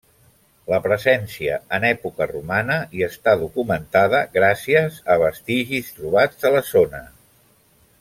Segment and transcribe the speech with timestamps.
[0.71, 7.09] La presència en època romana hi està documentada gràcies a vestigis trobats a la zona.